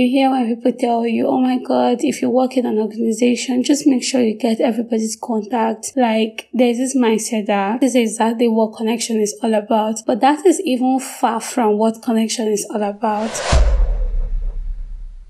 [0.00, 3.62] You hear when people tell you, oh my God, if you work in an organization,
[3.62, 5.92] just make sure you get everybody's contact.
[5.94, 9.98] Like there's this mindset that this is exactly what connection is all about.
[10.06, 13.28] But that is even far from what connection is all about.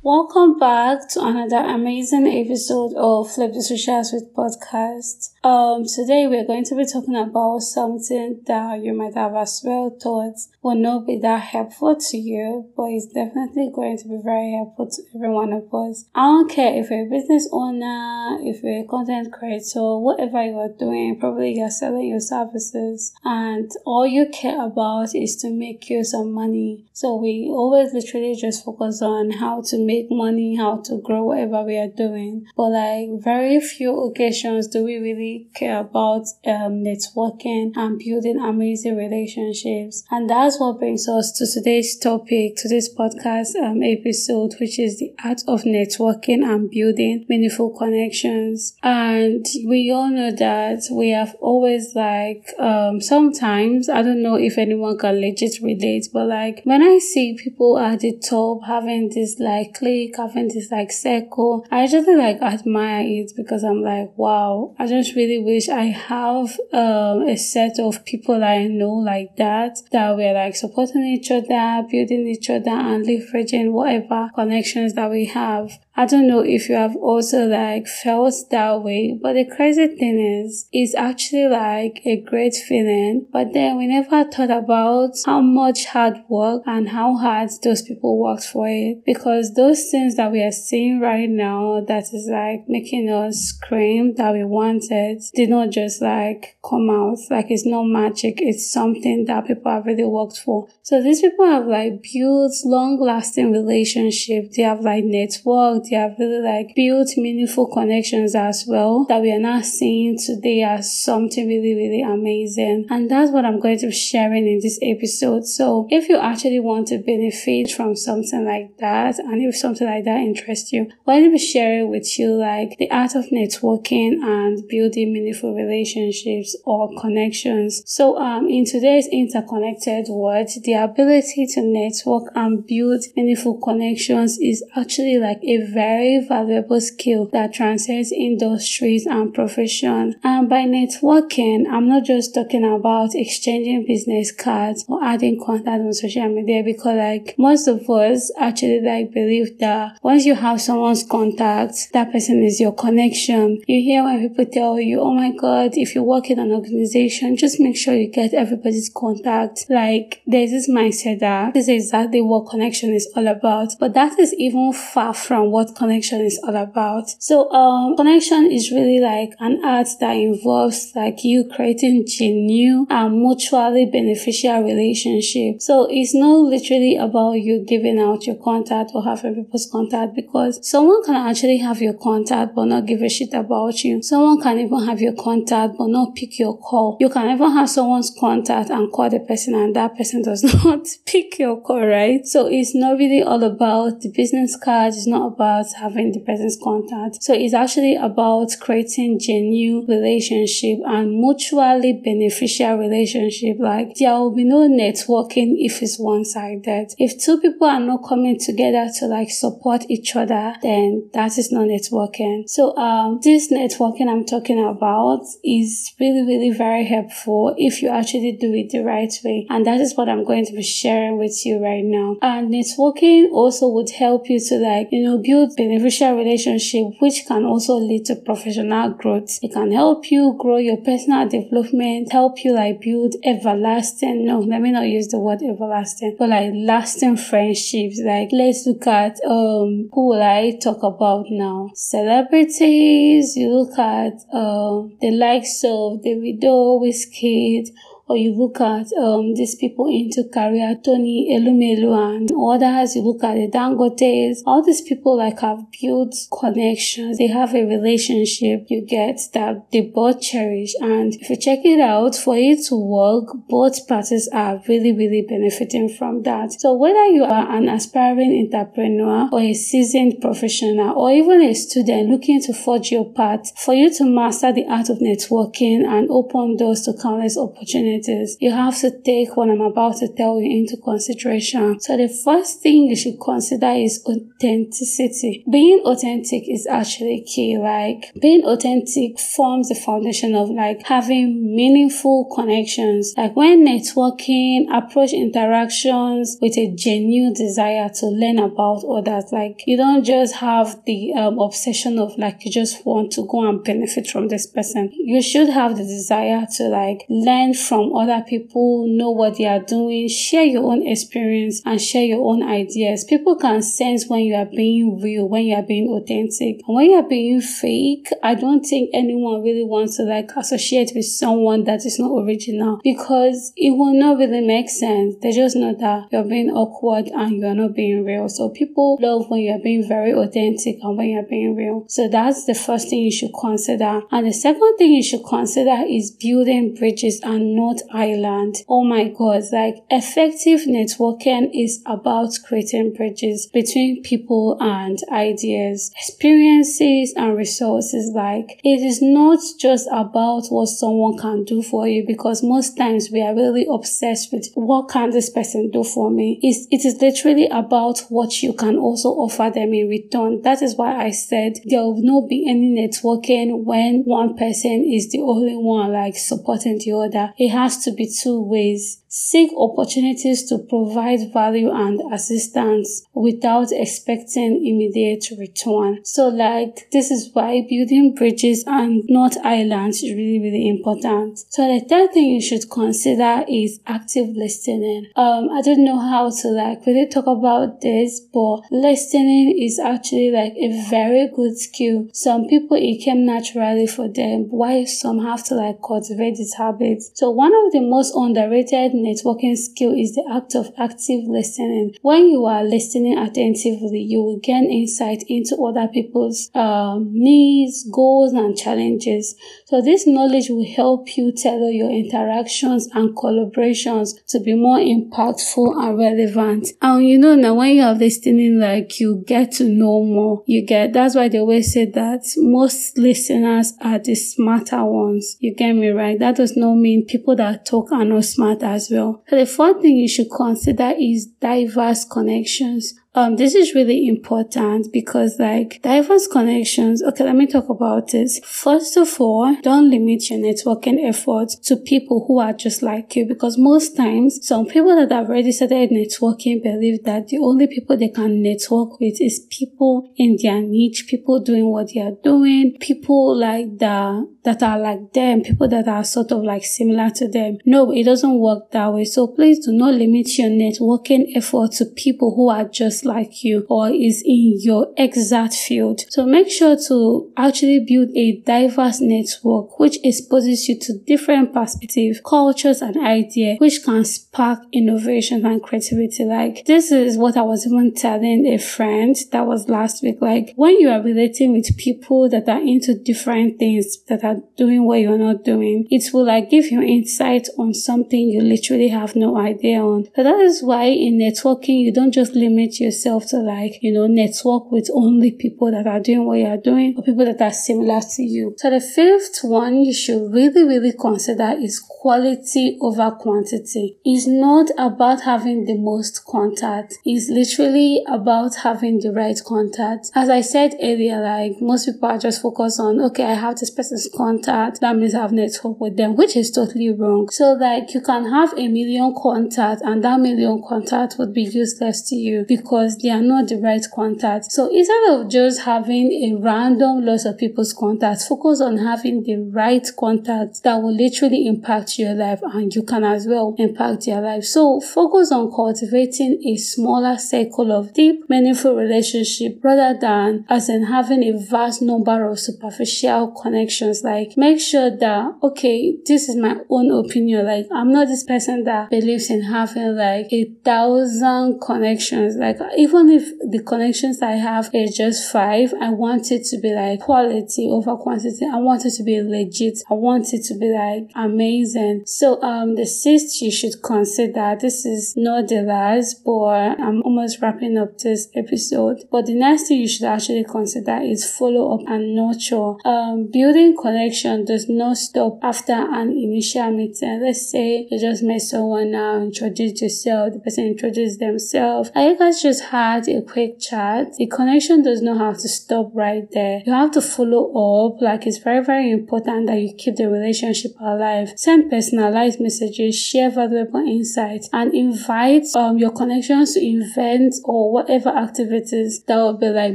[0.02, 5.34] Welcome back to another amazing episode of Flip the Social Switch podcast.
[5.45, 9.91] Um, today we're going to be talking about something that you might have as well
[9.91, 14.52] thought will not be that helpful to you, but it's definitely going to be very
[14.52, 16.06] helpful to every one of us.
[16.14, 20.58] I don't care if you're a business owner, if you're a content creator, whatever you
[20.58, 25.88] are doing, probably you're selling your services and all you care about is to make
[25.91, 26.86] you some money.
[26.92, 31.62] So we always literally just focus on how to make money, how to grow whatever
[31.64, 32.46] we are doing.
[32.56, 38.97] But like very few occasions do we really care about um, networking and building amazing
[38.97, 40.05] relationships.
[40.10, 44.98] And that's what brings us to today's topic, to this podcast um, episode, which is
[44.98, 48.77] the art of networking and building meaningful connections.
[48.82, 54.56] And we all know that we have always like um, sometimes I don't know if
[54.58, 59.38] anyone can legit relate, but like when I see people at the top having this
[59.41, 59.80] like
[60.17, 61.67] having this like circle.
[61.70, 66.59] I actually like admire it because I'm like, wow, I just really wish I have
[66.72, 71.87] um, a set of people I know like that, that we're like supporting each other,
[71.91, 75.70] building each other and leveraging whatever connections that we have.
[76.01, 80.19] I don't know if you have also like felt that way, but the crazy thing
[80.43, 83.27] is, it's actually like a great feeling.
[83.31, 88.19] But then we never thought about how much hard work and how hard those people
[88.19, 89.05] worked for it.
[89.05, 94.15] Because those things that we are seeing right now that is like making us scream
[94.15, 97.19] that we wanted did not just like come out.
[97.28, 98.37] Like it's not magic.
[98.39, 100.66] It's something that people have really worked for.
[100.83, 104.56] So these people have like built long lasting relationships.
[104.56, 109.39] They have like networked have really like built meaningful connections as well that we are
[109.41, 112.87] now seeing today as something really, really amazing.
[112.91, 115.47] And that's what I'm going to be sharing in this episode.
[115.47, 120.05] So if you actually want to benefit from something like that, and if something like
[120.05, 124.22] that interests you, I want to be sharing with you like the art of networking
[124.22, 127.83] and building meaningful relationships or connections.
[127.87, 134.65] So um in today's interconnected world, the ability to network and build meaningful connections is
[134.77, 140.16] actually like a very valuable skill that transcends industries and profession.
[140.22, 145.92] And by networking, I'm not just talking about exchanging business cards or adding contact on
[145.92, 151.04] social media because like most of us actually like believe that once you have someone's
[151.04, 153.60] contact, that person is your connection.
[153.66, 157.36] You hear when people tell you, oh my God, if you work in an organization,
[157.36, 159.66] just make sure you get everybody's contact.
[159.69, 163.75] Like there's this mindset that this is exactly what connection is all about.
[163.78, 167.10] But that is even far from what what connection is all about.
[167.19, 173.21] So, um, connection is really like an art that involves like you creating genuine and
[173.21, 175.60] mutually beneficial relationship.
[175.60, 180.66] So it's not literally about you giving out your contact or having people's contact because
[180.66, 184.03] someone can actually have your contact but not give a shit about you.
[184.03, 186.97] Someone can even have your contact but not pick your call.
[187.00, 190.87] You can even have someone's contact and call the person and that person does not
[191.04, 192.27] pick your call, right?
[192.27, 194.94] So it's not really all about the business card.
[194.94, 197.22] It's not about about having the person's contact.
[197.22, 203.56] So it's actually about creating genuine relationship and mutually beneficial relationship.
[203.59, 206.94] Like there will be no networking if it's one-sided.
[206.99, 211.50] If two people are not coming together to like support each other, then that is
[211.53, 212.49] not networking.
[212.49, 218.33] So um this networking I'm talking about is really, really very helpful if you actually
[218.33, 219.47] do it the right way.
[219.50, 222.16] And that is what I'm going to be sharing with you right now.
[222.22, 227.25] And networking also would help you to like, you know, build build beneficial relationship which
[227.27, 229.39] can also lead to professional growth.
[229.42, 234.60] It can help you grow your personal development, help you like build everlasting, no, let
[234.60, 238.01] me not use the word everlasting, but like lasting friendships.
[238.04, 241.71] Like let's look at um who will I talk about now?
[241.75, 247.69] Celebrities, you look at um the likes of Davido, Wizkid,
[248.10, 253.22] or you look at um, these people into career, Tony Elumelu and others, you look
[253.22, 258.85] at the Dangotes, all these people like have built connections, they have a relationship you
[258.85, 260.75] get that they both cherish.
[260.80, 265.23] And if you check it out, for it to work, both parties are really, really
[265.23, 266.50] benefiting from that.
[266.54, 272.11] So whether you are an aspiring entrepreneur or a seasoned professional or even a student
[272.11, 276.57] looking to forge your path, for you to master the art of networking and open
[276.57, 278.37] doors to countless opportunities opportunities.
[278.40, 281.80] You have to take what I'm about to tell you into consideration.
[281.80, 285.44] So the first thing you should consider is authenticity.
[285.50, 287.58] Being authentic is actually key.
[287.58, 293.14] Like being authentic forms the foundation of like having meaningful connections.
[293.16, 299.32] Like when networking, approach interactions with a genuine desire to learn about others.
[299.32, 303.49] Like you don't just have the um, obsession of like you just want to go
[303.49, 304.90] and benefit from this person.
[304.92, 309.61] You should have the desire to like learn from other people, know what they are
[309.61, 313.04] doing, share your own experience and share your own ideas.
[313.04, 316.61] People can sense when you are being real, when you are being authentic.
[316.66, 320.92] And when you are being fake, I don't think anyone really wants to like associate
[320.95, 325.16] with someone that is not original because it will not really make sense.
[325.23, 328.28] They just know that you're being awkward and you're not being real.
[328.28, 331.85] So people love when you're being very authentic and when you're being real.
[331.88, 334.02] So that's the first thing you should consider.
[334.11, 338.56] And the second thing you should consider is building bridges and not island.
[338.68, 347.14] Oh my god, like effective networking is about creating bridges between people and ideas, experiences
[347.16, 348.12] and resources.
[348.14, 353.11] Like it is not just about what someone can do for you because most times
[353.12, 356.38] we are really obsessed with what can this person do for me.
[356.42, 360.42] It's, it is literally about what you can also offer them in return.
[360.42, 365.11] That is why I said there will not be any networking when one person is
[365.11, 367.33] the only one like supporting the other.
[367.38, 369.00] It has to be two ways.
[369.12, 375.99] Seek opportunities to provide value and assistance without expecting immediate return.
[376.04, 381.40] So like this is why building bridges and not islands is really, really important.
[381.49, 385.11] So the third thing you should consider is active listening.
[385.16, 390.30] Um, I don't know how to like really talk about this, but listening is actually
[390.30, 392.07] like a very good skill.
[392.12, 397.02] Some people it came naturally for them, while some have to like cultivate this habit.
[397.14, 401.97] So one of the most underrated networking skill is the act of active listening.
[402.02, 408.32] When you are listening attentively, you will gain insight into other people's um, needs, goals,
[408.32, 409.35] and challenges.
[409.66, 415.82] So this knowledge will help you tailor your interactions and collaborations to be more impactful
[415.82, 416.68] and relevant.
[416.82, 420.42] And you know now when you are listening, like you get to know more.
[420.47, 425.37] You get that's why they always say that most listeners are the smarter ones.
[425.40, 426.18] You get me right?
[426.18, 429.23] That does not mean people that talk are not smart as well.
[429.31, 432.95] The fourth thing you should consider is diverse connections.
[433.12, 437.02] Um, this is really important because like diverse connections.
[437.02, 438.38] Okay, let me talk about this.
[438.45, 443.26] First of all, don't limit your networking efforts to people who are just like you
[443.26, 447.97] because most times some people that have already started networking believe that the only people
[447.97, 452.76] they can network with is people in their niche, people doing what they are doing,
[452.80, 457.28] people like that that are like them, people that are sort of like similar to
[457.28, 457.59] them.
[457.66, 459.04] No, it doesn't work that way.
[459.04, 463.66] So please do not limit your networking effort to people who are just like you
[463.68, 466.00] or is in your exact field.
[466.08, 472.20] So make sure to actually build a diverse network which exposes you to different perspectives,
[472.25, 476.25] cultures and ideas which can spark innovation and creativity.
[476.25, 480.19] Like this is what I was even telling a friend that was last week.
[480.21, 484.85] Like when you are relating with people that are into different things that are doing
[484.85, 489.16] what you're not doing, it will like give you insight on something you literally have
[489.16, 490.07] no idea on.
[490.16, 494.06] So that is why in networking, you don't just limit yourself to like, you know,
[494.06, 498.00] network with only people that are doing what you're doing or people that are similar
[498.00, 498.54] to you.
[498.59, 503.99] So the fifth one you should really, really consider is quality over quantity.
[504.04, 506.94] It's not about having the most contact.
[507.04, 510.11] It's literally about having the right contact.
[510.14, 513.70] As I said earlier, like most people are just focused on, okay, I have this
[513.70, 514.80] person's contact.
[514.80, 517.28] That means I've network with them, which is totally wrong.
[517.30, 522.02] So like you can have a million contacts and that million contact would be useless
[522.09, 524.53] to you because they are not the right contact.
[524.53, 529.37] So instead of just having a random loss of people's contacts, focus on having the
[529.37, 534.21] right contacts that will literally impact your life and you can as well impact your
[534.21, 534.45] life.
[534.45, 540.85] So focus on cultivating a smaller circle of deep, meaningful relationship rather than as in
[540.87, 544.03] having a vast number of superficial connections.
[544.03, 547.47] Like make sure that, okay, this is my own opinion.
[547.47, 552.37] Like I'm not this person that believes in having like a thousand connections.
[552.37, 556.75] Like even if the connections I have is just five, I want it to be
[556.75, 558.47] like quality over quantity.
[558.47, 559.79] I want it to be legit.
[559.91, 562.05] I want it to be like amazing.
[562.07, 567.41] So, um, the sixth you should consider, this is not the last, but I'm almost
[567.41, 569.05] wrapping up this episode.
[569.11, 572.75] But the next thing you should actually consider is follow up and nurture.
[572.87, 577.21] Um, building connection does not stop after an initial meeting.
[577.23, 582.19] Let's say you just met someone now, introduce yourself, the person introduces themselves, and you
[582.19, 584.14] guys just had a quick chat.
[584.17, 586.62] The connection does not have to stop right there.
[586.67, 588.00] You have to follow up.
[588.00, 591.33] Like it's very, very important that you keep the relationship alive.
[591.37, 598.11] Send personalized messages, share valuable insights, and invite um your connections to events or whatever
[598.11, 599.75] activities that will be like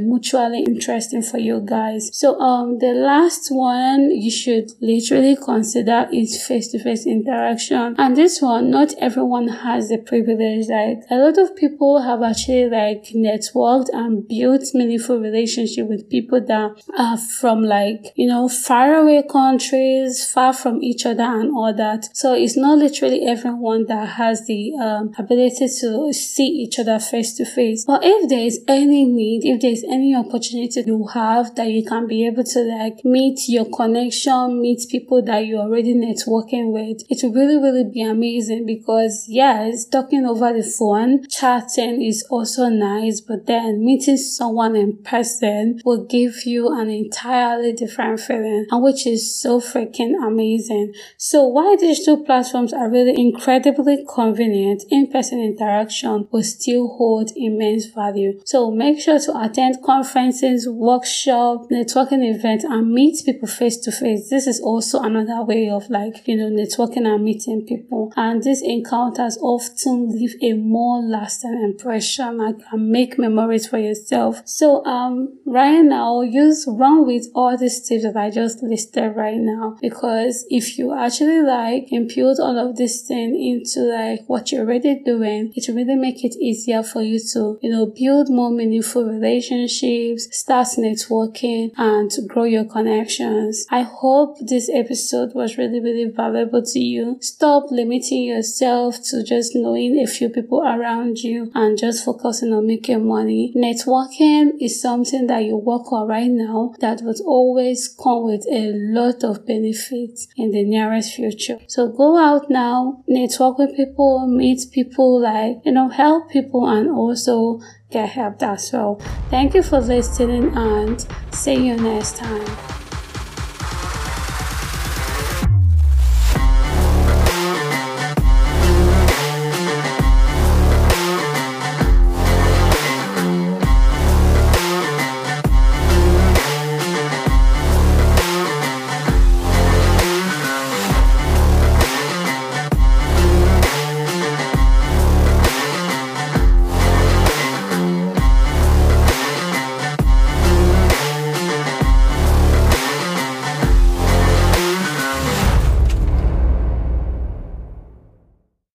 [0.00, 2.10] mutually interesting for you guys.
[2.12, 7.94] So um the last one you should literally consider is face-to-face interaction.
[7.98, 10.68] And this one, not everyone has the privilege.
[10.68, 16.40] Like a lot of people have actually like networked and built meaningful relationship with people
[16.46, 21.74] that are from like, you know, far away countries, far from each other and all
[21.74, 22.08] that.
[22.14, 27.34] So it's not literally everyone that has the um, ability to see each other face
[27.36, 27.84] to face.
[27.84, 31.84] But if there is any need, if there is any opportunity you have that you
[31.84, 37.02] can be able to like meet your connection, meet people that you're already networking with,
[37.08, 42.65] it will really, really be amazing because yes, talking over the phone, chatting is also
[42.68, 48.82] nice, but then meeting someone in person will give you an entirely different feeling and
[48.82, 50.94] which is so freaking amazing.
[51.16, 58.40] So while digital platforms are really incredibly convenient, in-person interaction will still hold immense value.
[58.44, 64.30] So make sure to attend conferences, workshops, networking events and meet people face to face.
[64.30, 68.12] This is also another way of like, you know, networking and meeting people.
[68.16, 74.42] And these encounters often leave a more lasting impression like, and make memories for yourself.
[74.44, 79.36] So, um, right now, use run with all these tips that I just listed right
[79.38, 84.62] now because if you actually like impute all of this thing into like what you're
[84.62, 88.50] already doing, it will really make it easier for you to, you know, build more
[88.50, 93.66] meaningful relationships, start networking and grow your connections.
[93.70, 97.18] I hope this episode was really, really valuable to you.
[97.20, 102.04] Stop limiting yourself to just knowing a few people around you and just
[102.36, 103.52] focusing on making money.
[103.56, 108.72] Networking is something that you work on right now that would always come with a
[108.74, 111.58] lot of benefits in the nearest future.
[111.66, 116.90] So go out now, network with people, meet people, like, you know, help people and
[116.90, 119.00] also get helped as well.
[119.30, 122.75] Thank you for listening and see you next time.